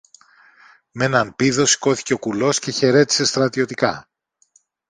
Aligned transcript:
Μ' 0.91 1.01
έναν 1.01 1.35
πήδο 1.35 1.65
σηκώθηκε 1.65 2.13
ο 2.13 2.17
κουλός 2.17 2.59
και 2.59 2.71
χαιρέτησε 2.71 3.25
στρατιωτικά. 3.25 4.09